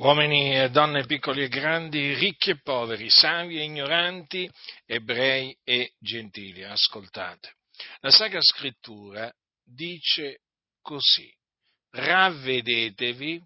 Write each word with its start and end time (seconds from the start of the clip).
uomini 0.00 0.58
e 0.58 0.70
donne 0.70 1.04
piccoli 1.04 1.42
e 1.42 1.48
grandi, 1.48 2.14
ricchi 2.14 2.50
e 2.50 2.60
poveri, 2.60 3.10
savi 3.10 3.58
e 3.58 3.64
ignoranti, 3.64 4.50
ebrei 4.86 5.54
e 5.62 5.92
gentili. 5.98 6.64
Ascoltate. 6.64 7.56
La 8.00 8.10
Sacra 8.10 8.40
Scrittura 8.40 9.30
dice 9.62 10.40
così, 10.80 11.30
ravvedetevi 11.90 13.42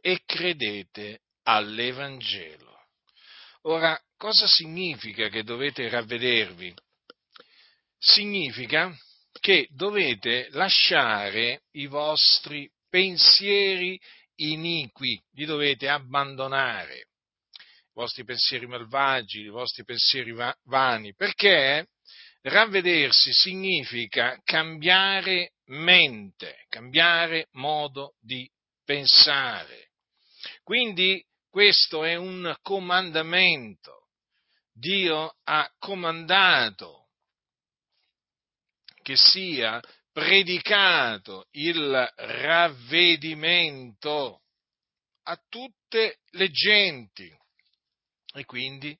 e 0.00 0.22
credete 0.24 1.20
all'Evangelo. 1.42 2.70
Ora, 3.62 3.98
cosa 4.16 4.46
significa 4.46 5.28
che 5.28 5.44
dovete 5.44 5.88
ravvedervi? 5.88 6.74
Significa 7.98 8.96
che 9.40 9.68
dovete 9.70 10.48
lasciare 10.52 11.64
i 11.72 11.86
vostri 11.86 12.70
pensieri 12.88 14.00
iniqui, 14.50 15.22
li 15.32 15.44
dovete 15.44 15.88
abbandonare, 15.88 16.96
i 16.96 17.94
vostri 17.94 18.24
pensieri 18.24 18.66
malvagi, 18.66 19.40
i 19.40 19.48
vostri 19.48 19.84
pensieri 19.84 20.34
vani, 20.64 21.14
perché 21.14 21.88
ravvedersi 22.42 23.32
significa 23.32 24.40
cambiare 24.44 25.52
mente, 25.66 26.64
cambiare 26.68 27.48
modo 27.52 28.14
di 28.20 28.48
pensare. 28.84 29.90
Quindi 30.62 31.24
questo 31.48 32.04
è 32.04 32.14
un 32.14 32.54
comandamento. 32.62 34.08
Dio 34.72 35.36
ha 35.44 35.70
comandato 35.78 37.08
che 39.02 39.16
sia 39.16 39.80
predicato 40.12 41.46
il 41.52 42.12
ravvedimento 42.16 43.62
a 45.24 45.40
tutte 45.48 46.18
le 46.30 46.50
genti. 46.50 47.34
E 48.34 48.44
quindi 48.44 48.96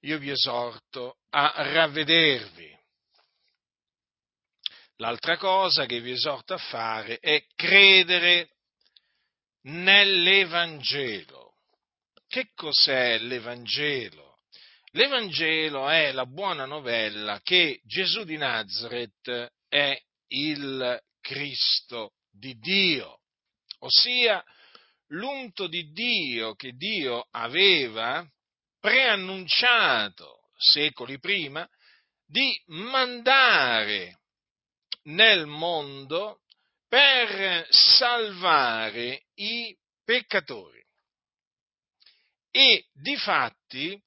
io 0.00 0.18
vi 0.18 0.30
esorto 0.30 1.18
a 1.30 1.52
ravvedervi. 1.56 2.78
L'altra 4.96 5.36
cosa 5.38 5.86
che 5.86 6.00
vi 6.00 6.12
esorto 6.12 6.54
a 6.54 6.58
fare 6.58 7.18
è 7.18 7.46
credere 7.54 8.56
nell'Evangelo. 9.62 11.54
Che 12.26 12.50
cos'è 12.54 13.18
l'Evangelo? 13.18 14.38
L'Evangelo 14.92 15.88
è 15.88 16.12
la 16.12 16.26
buona 16.26 16.64
novella 16.64 17.40
che 17.42 17.80
Gesù 17.84 18.24
di 18.24 18.36
Nazareth 18.36 19.52
è 19.70 19.98
il 20.32 21.00
Cristo 21.20 22.14
di 22.28 22.58
Dio, 22.58 23.20
ossia 23.78 24.44
l'unto 25.10 25.68
di 25.68 25.92
Dio 25.92 26.54
che 26.54 26.72
Dio 26.72 27.26
aveva 27.30 28.28
preannunciato 28.80 30.50
secoli 30.56 31.18
prima 31.20 31.68
di 32.26 32.60
mandare 32.66 34.20
nel 35.04 35.46
mondo 35.46 36.40
per 36.88 37.66
salvare 37.70 39.26
i 39.34 39.76
peccatori. 40.04 40.84
E 42.50 42.86
di 42.92 43.16
fatti 43.16 44.00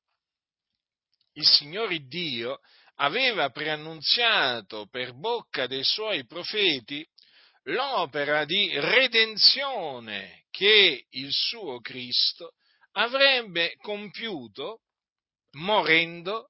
il 1.33 1.45
Signore 1.45 1.99
Dio 2.07 2.59
aveva 2.95 3.49
preannunziato 3.49 4.87
per 4.87 5.13
bocca 5.13 5.67
dei 5.67 5.83
suoi 5.83 6.25
profeti 6.25 7.05
l'opera 7.63 8.45
di 8.45 8.71
redenzione 8.79 10.45
che 10.51 11.05
il 11.09 11.31
suo 11.31 11.79
Cristo 11.79 12.53
avrebbe 12.93 13.75
compiuto 13.77 14.81
morendo 15.53 16.49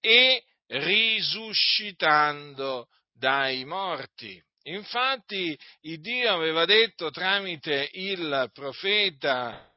e 0.00 0.42
risuscitando 0.66 2.88
dai 3.12 3.64
morti. 3.64 4.42
Infatti, 4.64 5.56
Dio 5.80 6.32
aveva 6.32 6.64
detto 6.64 7.10
tramite 7.10 7.88
il 7.92 8.50
profeta 8.52 9.72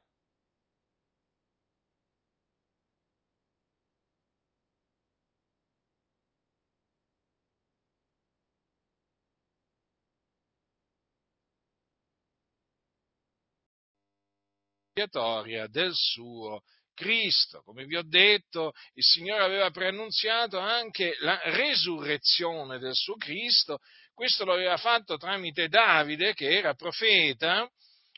espiatoria 15.00 15.68
del 15.68 15.94
suo 15.94 16.62
Cristo. 16.94 17.62
Come 17.64 17.86
vi 17.86 17.96
ho 17.96 18.04
detto, 18.04 18.74
il 18.96 19.04
Signore 19.04 19.44
aveva 19.44 19.70
preannunziato 19.72 20.60
anche 20.60 21.16
la 21.22 21.40
resurrezione 21.46 22.78
del 22.78 22.94
suo 22.94 23.16
Cristo, 23.16 23.80
questo 24.14 24.44
lo 24.44 24.54
aveva 24.54 24.76
fatto 24.76 25.16
tramite 25.16 25.70
Davide, 25.70 26.34
che 26.34 26.58
era 26.58 26.74
profeta, 26.74 27.70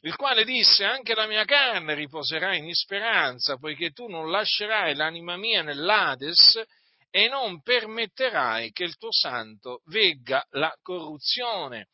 il 0.04 0.16
quale 0.16 0.44
disse 0.44 0.84
anche 0.84 1.14
la 1.14 1.28
mia 1.28 1.46
carne 1.46 1.94
riposerà 1.94 2.56
in 2.56 2.74
speranza, 2.74 3.58
poiché 3.58 3.92
tu 3.92 4.08
non 4.08 4.32
lascerai 4.32 4.96
l'anima 4.96 5.38
mia 5.38 5.62
nell'Ades 5.62 6.60
e 7.12 7.28
non 7.28 7.62
permetterai 7.62 8.72
che 8.72 8.84
il 8.84 8.98
tuo 8.98 9.12
santo 9.12 9.82
vegga 9.86 10.44
la 10.52 10.74
corruzione. 10.82 11.90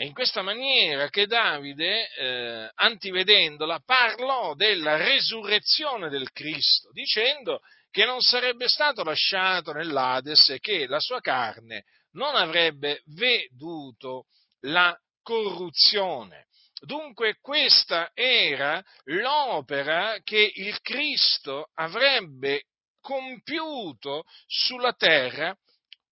È 0.00 0.04
in 0.04 0.14
questa 0.14 0.40
maniera 0.40 1.10
che 1.10 1.26
Davide, 1.26 2.08
eh, 2.14 2.70
antivedendola, 2.74 3.82
parlò 3.84 4.54
della 4.54 4.96
resurrezione 4.96 6.08
del 6.08 6.32
Cristo, 6.32 6.88
dicendo 6.90 7.60
che 7.90 8.06
non 8.06 8.22
sarebbe 8.22 8.66
stato 8.66 9.04
lasciato 9.04 9.72
nell'Ades 9.72 10.48
e 10.48 10.58
che 10.58 10.86
la 10.86 11.00
sua 11.00 11.20
carne 11.20 11.84
non 12.12 12.34
avrebbe 12.34 13.02
veduto 13.08 14.24
la 14.60 14.98
corruzione. 15.22 16.46
Dunque 16.80 17.36
questa 17.38 18.12
era 18.14 18.82
l'opera 19.04 20.16
che 20.24 20.50
il 20.54 20.80
Cristo 20.80 21.72
avrebbe 21.74 22.62
compiuto 23.02 24.24
sulla 24.46 24.94
terra 24.94 25.54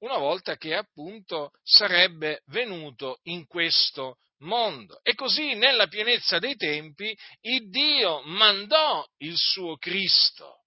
una 0.00 0.19
volta 0.19 0.56
che 0.56 0.75
appunto 0.75 1.50
sarebbe 1.62 2.42
venuto 2.47 3.20
in 3.25 3.47
questo 3.47 4.19
mondo. 4.38 5.00
E 5.03 5.14
così 5.14 5.54
nella 5.54 5.88
pienezza 5.88 6.38
dei 6.38 6.56
tempi 6.56 7.16
il 7.42 7.69
Dio 7.70 8.22
mandò 8.22 9.06
il 9.19 9.37
suo 9.37 9.76
Cristo. 9.76 10.62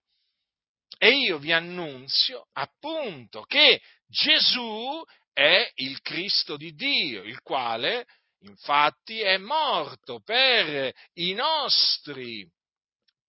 E 0.98 1.18
io 1.18 1.40
vi 1.40 1.52
annunzio 1.52 2.48
appunto 2.54 3.44
che 3.44 3.82
Gesù 4.08 5.04
è 5.34 5.72
il 5.76 6.02
Cristo 6.02 6.58
di 6.58 6.74
Dio, 6.74 7.24
il 7.24 7.42
quale 7.42 8.06
infatti 8.44 9.20
è 9.22 9.38
morto 9.38 10.20
per 10.22 10.94
i 11.14 11.34
nostri 11.34 12.48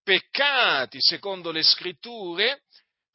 peccati, 0.02 0.98
secondo 1.00 1.50
le 1.50 1.62
scritture, 1.62 2.62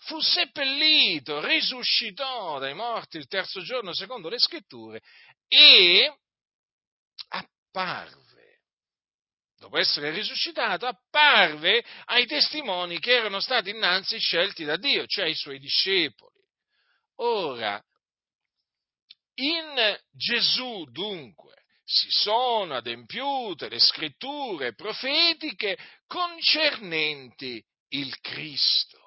fu 0.07 0.21
seppellito, 0.21 1.45
risuscitò 1.45 2.59
dai 2.59 2.73
morti 2.73 3.17
il 3.17 3.27
terzo 3.27 3.61
giorno 3.61 3.93
secondo 3.93 4.29
le 4.29 4.39
scritture 4.39 5.01
e 5.47 6.17
apparve. 7.27 8.25
Dopo 9.57 9.77
essere 9.77 10.11
risuscitato, 10.11 10.85
apparve 10.85 11.83
ai 12.05 12.25
testimoni 12.25 12.99
che 12.99 13.17
erano 13.17 13.41
stati 13.41 13.71
innanzi 13.71 14.17
scelti 14.17 14.63
da 14.63 14.77
Dio, 14.77 15.05
cioè 15.07 15.25
ai 15.25 15.35
suoi 15.35 15.59
discepoli. 15.59 16.39
Ora, 17.15 17.83
in 19.35 19.99
Gesù 20.11 20.85
dunque 20.89 21.63
si 21.83 22.09
sono 22.11 22.75
adempiute 22.75 23.67
le 23.67 23.79
scritture 23.79 24.73
profetiche 24.73 25.77
concernenti 26.05 27.61
il 27.89 28.17
Cristo 28.21 29.06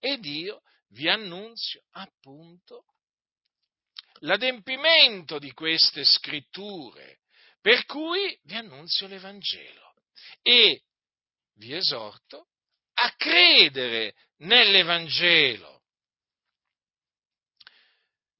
ed 0.00 0.24
io 0.24 0.62
vi 0.88 1.08
annunzio 1.08 1.84
appunto 1.92 2.84
l'adempimento 4.20 5.38
di 5.38 5.52
queste 5.52 6.04
scritture, 6.04 7.20
per 7.60 7.84
cui 7.84 8.38
vi 8.44 8.56
annunzio 8.56 9.06
l'Evangelo 9.06 9.94
e 10.42 10.82
vi 11.54 11.74
esorto 11.74 12.48
a 12.94 13.14
credere 13.16 14.14
nell'Evangelo. 14.38 15.82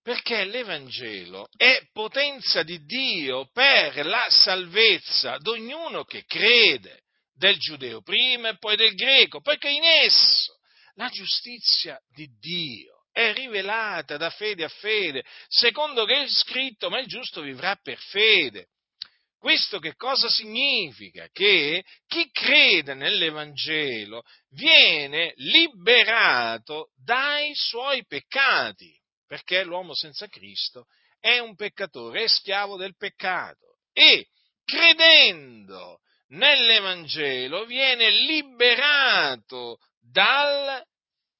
Perché 0.03 0.45
l'Evangelo 0.45 1.49
è 1.57 1.87
potenza 1.93 2.63
di 2.63 2.83
Dio 2.85 3.51
per 3.53 4.05
la 4.07 4.27
salvezza 4.31 5.37
di 5.39 5.51
ognuno 5.51 6.05
che 6.05 6.25
crede, 6.25 7.05
del 7.33 7.59
giudeo 7.59 8.03
prima 8.03 8.49
e 8.49 8.59
poi 8.59 8.77
del 8.77 8.95
greco, 8.95 9.41
poiché 9.41 9.69
in 9.71 9.85
esso 9.85 10.60
la 11.01 11.09
giustizia 11.09 11.99
di 12.13 12.29
Dio 12.39 13.07
è 13.11 13.33
rivelata 13.33 14.19
da 14.19 14.29
fede 14.29 14.65
a 14.65 14.69
fede, 14.69 15.25
secondo 15.49 16.05
che 16.05 16.25
è 16.25 16.29
scritto, 16.29 16.91
ma 16.91 17.01
il 17.01 17.07
giusto 17.07 17.41
vivrà 17.41 17.75
per 17.83 17.99
fede. 17.99 18.69
Questo 19.39 19.79
che 19.79 19.95
cosa 19.97 20.29
significa? 20.29 21.27
Che 21.33 21.83
chi 22.07 22.31
crede 22.31 22.93
nell'Evangelo 22.93 24.23
viene 24.51 25.33
liberato 25.37 26.91
dai 27.03 27.51
suoi 27.55 28.05
peccati, 28.05 28.95
perché 29.27 29.65
l'uomo 29.65 29.95
senza 29.95 30.27
Cristo 30.27 30.85
è 31.19 31.39
un 31.39 31.57
peccatore, 31.57 32.25
è 32.25 32.29
schiavo 32.29 32.77
del 32.77 32.95
peccato 32.95 33.79
e 33.95 34.27
credendo 34.65 36.01
nell'Evangelo 36.29 37.65
viene 37.65 38.11
liberato 38.11 39.79
dal 40.01 40.83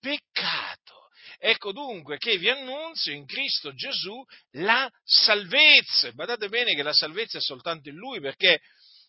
peccato. 0.01 1.09
Ecco 1.39 1.73
dunque 1.73 2.19
che 2.19 2.37
vi 2.37 2.51
annunzio 2.51 3.13
in 3.13 3.25
Cristo 3.25 3.73
Gesù 3.75 4.23
la 4.53 4.91
salvezza. 5.05 6.13
Badate 6.13 6.49
bene 6.49 6.75
che 6.75 6.83
la 6.83 6.93
salvezza 6.93 7.39
è 7.39 7.41
soltanto 7.41 7.89
in 7.89 7.97
Lui 7.97 8.21
perché 8.21 8.61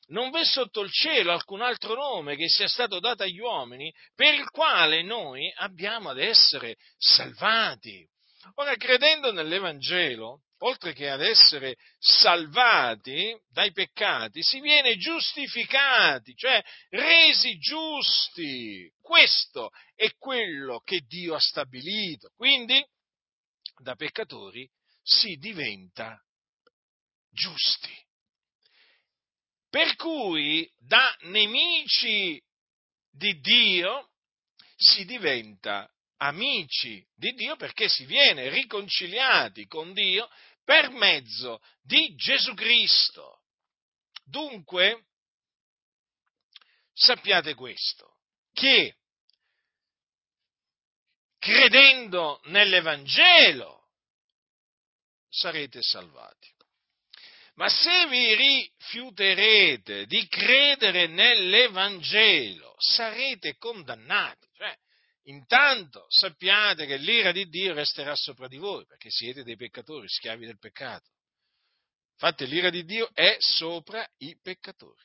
non 0.07 0.29
v'è 0.29 0.43
sotto 0.45 0.81
il 0.81 0.91
cielo 0.91 1.31
alcun 1.31 1.61
altro 1.61 1.95
nome 1.95 2.35
che 2.35 2.47
sia 2.47 2.67
stato 2.67 2.99
dato 2.99 3.23
agli 3.23 3.39
uomini 3.39 3.93
per 4.15 4.33
il 4.33 4.49
quale 4.49 5.01
noi 5.03 5.51
abbiamo 5.57 6.09
ad 6.09 6.19
essere 6.19 6.75
salvati. 6.97 8.07
Ora, 8.55 8.75
credendo 8.75 9.31
nell'Evangelo, 9.31 10.41
oltre 10.63 10.93
che 10.93 11.09
ad 11.09 11.21
essere 11.21 11.75
salvati 11.99 13.35
dai 13.49 13.71
peccati, 13.71 14.41
si 14.43 14.59
viene 14.59 14.97
giustificati, 14.97 16.35
cioè 16.35 16.63
resi 16.89 17.57
giusti. 17.57 18.91
Questo 18.99 19.71
è 19.95 20.11
quello 20.17 20.79
che 20.79 21.01
Dio 21.01 21.35
ha 21.35 21.39
stabilito. 21.39 22.31
Quindi, 22.35 22.83
da 23.77 23.95
peccatori 23.95 24.69
si 25.01 25.35
diventa 25.35 26.21
giusti. 27.31 27.93
Per 29.69 29.95
cui, 29.95 30.69
da 30.77 31.15
nemici 31.21 32.41
di 33.09 33.39
Dio 33.39 34.09
si 34.75 35.05
diventa 35.05 35.89
amici 36.17 37.03
di 37.15 37.31
Dio 37.33 37.55
perché 37.55 37.89
si 37.89 38.05
viene 38.05 38.49
riconciliati 38.49 39.65
con 39.65 39.93
Dio 39.93 40.29
per 40.71 40.89
mezzo 40.91 41.61
di 41.81 42.15
Gesù 42.15 42.53
Cristo. 42.53 43.41
Dunque, 44.23 45.07
sappiate 46.93 47.55
questo, 47.55 48.19
che 48.53 48.95
credendo 51.39 52.39
nell'Evangelo 52.45 53.89
sarete 55.27 55.81
salvati. 55.81 56.49
Ma 57.55 57.67
se 57.67 58.07
vi 58.07 58.33
rifiuterete 58.33 60.05
di 60.05 60.25
credere 60.29 61.07
nell'Evangelo, 61.07 62.75
sarete 62.77 63.57
condannati. 63.57 64.47
Intanto 65.25 66.05
sappiate 66.09 66.85
che 66.85 66.97
l'ira 66.97 67.31
di 67.31 67.47
Dio 67.47 67.73
resterà 67.73 68.15
sopra 68.15 68.47
di 68.47 68.57
voi, 68.57 68.85
perché 68.85 69.09
siete 69.09 69.43
dei 69.43 69.55
peccatori, 69.55 70.07
schiavi 70.07 70.45
del 70.45 70.57
peccato. 70.57 71.09
Infatti 72.13 72.47
l'ira 72.47 72.69
di 72.69 72.83
Dio 72.85 73.09
è 73.13 73.35
sopra 73.39 74.07
i 74.17 74.37
peccatori. 74.41 75.03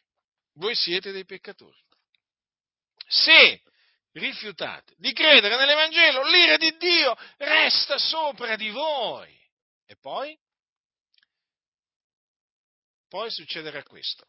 Voi 0.55 0.75
siete 0.75 1.13
dei 1.13 1.25
peccatori. 1.25 1.77
Se 3.07 3.63
rifiutate 4.13 4.95
di 4.97 5.13
credere 5.13 5.57
nell'Evangelo, 5.57 6.27
l'ira 6.29 6.57
di 6.57 6.75
Dio 6.77 7.15
resta 7.37 7.99
sopra 7.99 8.57
di 8.57 8.71
voi. 8.71 9.35
E 9.85 9.97
poi? 9.97 10.39
Poi 13.09 13.31
succederà 13.31 13.83
questo, 13.83 14.27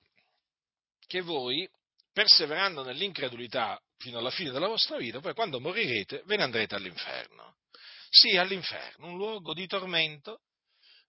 che 1.08 1.22
voi, 1.22 1.68
perseverando 2.12 2.84
nell'incredulità, 2.84 3.82
fino 3.98 4.20
alla 4.20 4.30
fine 4.30 4.52
della 4.52 4.68
vostra 4.68 4.98
vita, 4.98 5.20
poi 5.20 5.34
quando 5.34 5.60
morirete 5.60 6.24
ve 6.26 6.38
ne 6.38 6.44
andrete 6.44 6.76
all'inferno. 6.76 7.58
Sì, 8.10 8.38
all'inferno, 8.38 9.08
un 9.08 9.18
luogo 9.18 9.54
di 9.54 9.68
tormento 9.68 10.42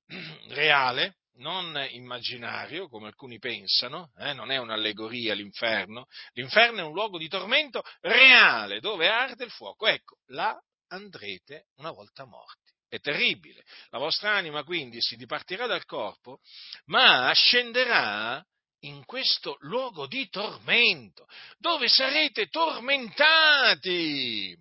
reale, 0.48 1.18
non 1.38 1.76
immaginario, 1.90 2.88
come 2.88 3.06
alcuni 3.06 3.38
pensano, 3.38 4.10
eh, 4.18 4.32
non 4.32 4.50
è 4.50 4.56
un'allegoria 4.56 5.34
l'inferno, 5.34 6.06
l'inferno 6.32 6.80
è 6.80 6.82
un 6.82 6.92
luogo 6.92 7.18
di 7.18 7.28
tormento 7.28 7.82
reale, 8.00 8.80
dove 8.80 9.08
arde 9.08 9.44
il 9.44 9.50
fuoco. 9.50 9.86
Ecco, 9.86 10.18
là 10.28 10.58
andrete 10.88 11.66
una 11.76 11.90
volta 11.90 12.24
morti. 12.24 12.72
È 12.88 12.98
terribile. 12.98 13.62
La 13.90 13.98
vostra 13.98 14.32
anima 14.32 14.64
quindi 14.64 15.00
si 15.00 15.16
dipartirà 15.16 15.66
dal 15.66 15.84
corpo, 15.84 16.40
ma 16.86 17.28
ascenderà 17.28 18.42
in 18.80 19.04
questo 19.04 19.56
luogo 19.60 20.06
di 20.06 20.28
tormento, 20.28 21.26
dove 21.58 21.88
sarete 21.88 22.48
tormentati. 22.48 24.56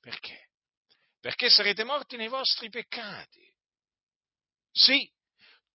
Perché? 0.00 0.50
Perché 1.20 1.50
sarete 1.50 1.84
morti 1.84 2.16
nei 2.16 2.28
vostri 2.28 2.70
peccati. 2.70 3.46
Sì, 4.70 5.10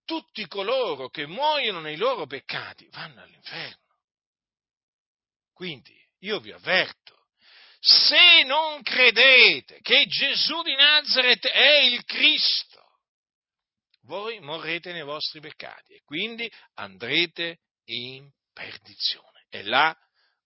tutti 0.06 0.47
coloro 0.47 1.09
che 1.09 1.25
muoiono 1.25 1.81
nei 1.81 1.97
loro 1.97 2.25
peccati 2.25 2.88
vanno 2.91 3.21
all'inferno. 3.21 3.81
Quindi 5.53 5.94
io 6.19 6.39
vi 6.39 6.51
avverto, 6.51 7.27
se 7.80 8.44
non 8.44 8.81
credete 8.81 9.80
che 9.81 10.06
Gesù 10.07 10.62
di 10.62 10.75
Nazareth 10.75 11.47
è 11.47 11.80
il 11.81 12.03
Cristo, 12.06 12.74
voi 14.03 14.39
morrete 14.39 14.91
nei 14.91 15.03
vostri 15.03 15.39
peccati 15.39 15.94
e 15.94 16.01
quindi 16.03 16.51
andrete 16.75 17.59
in 17.85 18.30
perdizione. 18.53 19.45
E 19.50 19.63
là, 19.63 19.95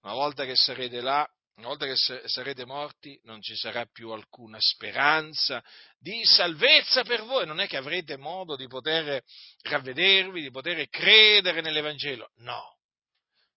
una 0.02 0.14
volta 0.14 0.46
che 0.46 0.56
sarete 0.56 1.02
là, 1.02 1.28
una 1.56 1.68
volta 1.70 1.88
che 1.88 1.96
sarete 2.28 2.66
morti, 2.66 3.20
non 3.24 3.42
ci 3.42 3.56
sarà 3.56 3.86
più 3.86 4.12
alcuna 4.12 4.58
speranza 4.60 5.64
di 5.98 6.24
salvezza 6.24 7.04
per 7.04 7.24
voi. 7.24 7.48
Non 7.48 7.60
è 7.60 7.68
che 7.68 7.78
avrete 7.78 8.16
modo 8.16 8.56
di 8.56 8.68
poter 8.68 9.24
ravvedervi, 9.64 10.42
di 10.42 10.52
poter 10.52 10.88
credere 10.88 11.62
nell'Evangelo. 11.62 12.30
No, 12.36 12.78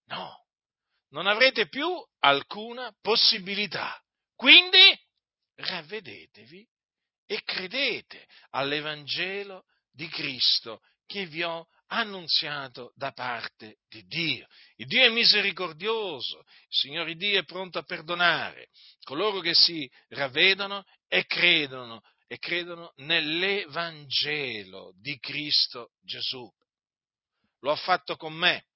no, 0.06 0.46
non 1.10 1.26
avrete 1.26 1.68
più 1.68 1.88
alcuna 2.20 2.90
possibilità. 3.02 4.02
Quindi 4.34 4.98
ravvedetevi 5.56 6.66
e 7.26 7.42
credete 7.44 8.26
all'Evangelo 8.50 9.64
di 9.92 10.08
Cristo 10.08 10.80
che 11.06 11.26
vi 11.26 11.42
ho 11.42 11.68
annunziato 11.92 12.92
da 12.94 13.12
parte 13.12 13.78
di 13.88 14.04
Dio. 14.06 14.46
Il 14.76 14.86
Dio 14.86 15.04
è 15.04 15.08
misericordioso, 15.08 16.38
il 16.38 16.44
Signore 16.68 17.14
Dio 17.14 17.38
è 17.38 17.44
pronto 17.44 17.78
a 17.78 17.82
perdonare 17.82 18.68
coloro 19.02 19.40
che 19.40 19.54
si 19.54 19.90
ravvedono 20.08 20.84
e 21.08 21.26
credono, 21.26 22.02
e 22.26 22.38
credono 22.38 22.92
nell'Evangelo 22.96 24.92
di 25.00 25.18
Cristo 25.18 25.90
Gesù. 26.00 26.48
Lo 27.60 27.72
ha 27.72 27.76
fatto 27.76 28.16
con 28.16 28.32
me 28.32 28.66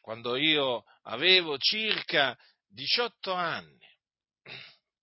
quando 0.00 0.36
io 0.36 0.84
avevo 1.02 1.56
circa 1.58 2.36
18 2.68 3.32
anni. 3.32 3.84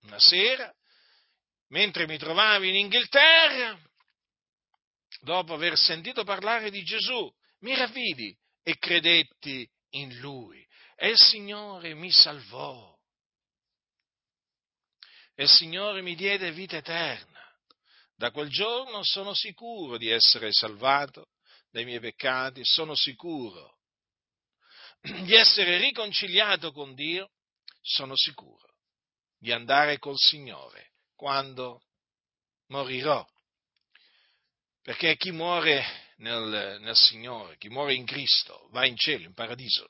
Una 0.02 0.18
sera, 0.18 0.72
mentre 1.68 2.06
mi 2.06 2.18
trovavo 2.18 2.64
in 2.64 2.76
Inghilterra, 2.76 3.78
dopo 5.20 5.54
aver 5.54 5.76
sentito 5.76 6.24
parlare 6.24 6.70
di 6.70 6.82
Gesù, 6.82 7.32
mi 7.60 7.74
ravvidi 7.74 8.36
e 8.62 8.78
credetti 8.78 9.68
in 9.90 10.18
Lui. 10.18 10.66
E 10.96 11.10
il 11.10 11.18
Signore 11.18 11.94
mi 11.94 12.10
salvò. 12.10 12.92
E 15.34 15.44
il 15.44 15.48
Signore 15.48 16.02
mi 16.02 16.14
diede 16.14 16.52
vita 16.52 16.76
eterna. 16.76 17.40
Da 18.16 18.30
quel 18.30 18.48
giorno 18.48 19.02
sono 19.02 19.34
sicuro 19.34 19.98
di 19.98 20.08
essere 20.08 20.52
salvato 20.52 21.30
dai 21.70 21.84
miei 21.84 21.98
peccati, 21.98 22.60
sono 22.64 22.94
sicuro 22.94 23.78
di 25.00 25.34
essere 25.34 25.76
riconciliato 25.78 26.72
con 26.72 26.94
Dio, 26.94 27.32
sono 27.82 28.16
sicuro 28.16 28.76
di 29.36 29.52
andare 29.52 29.98
col 29.98 30.16
Signore 30.16 30.92
quando 31.14 31.82
morirò. 32.68 33.26
Perché 34.84 35.16
chi 35.16 35.30
muore 35.30 36.12
nel, 36.18 36.78
nel 36.80 36.94
Signore, 36.94 37.56
chi 37.56 37.70
muore 37.70 37.94
in 37.94 38.04
Cristo, 38.04 38.68
va 38.70 38.86
in 38.86 38.98
cielo, 38.98 39.24
in 39.24 39.32
paradiso. 39.32 39.88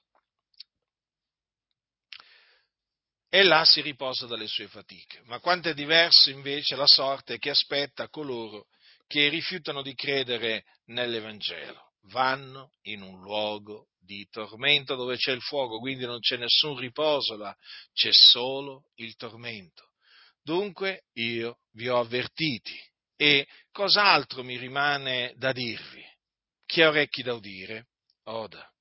e 3.35 3.43
là 3.43 3.65
si 3.65 3.81
riposa 3.81 4.27
dalle 4.27 4.47
sue 4.47 4.69
fatiche. 4.69 5.21
Ma 5.25 5.41
quanto 5.41 5.69
è 5.69 5.75
diversa 5.75 6.31
invece 6.31 6.77
la 6.77 6.87
sorte 6.87 7.39
che 7.39 7.51
aspetta 7.51 8.09
coloro 8.09 8.67
che 9.09 9.29
rifiutano 9.29 9.83
di 9.83 9.93
credere 9.95 10.63
nell'Evangelo. 10.85 11.95
Vanno 12.03 12.75
in 12.83 13.03
un 13.03 13.21
luogo 13.23 13.89
di 13.99 14.25
tormento 14.31 14.95
dove 14.95 15.17
c'è 15.17 15.33
il 15.33 15.41
fuoco, 15.41 15.81
quindi 15.81 16.05
non 16.05 16.21
c'è 16.21 16.37
nessun 16.37 16.79
riposo 16.79 17.37
là, 17.37 17.53
c'è 17.93 18.13
solo 18.13 18.91
il 18.99 19.17
tormento. 19.17 19.91
Dunque 20.41 21.07
io 21.15 21.59
vi 21.73 21.89
ho 21.89 21.99
avvertiti 21.99 22.79
e 23.17 23.47
cos'altro 23.71 24.43
mi 24.43 24.57
rimane 24.57 25.35
da 25.37 25.53
dirvi? 25.53 26.05
Chi 26.67 26.83
ha 26.83 26.89
orecchi 26.89 27.23
da 27.23 27.35
udire, 27.35 27.89
oda. 28.25 28.74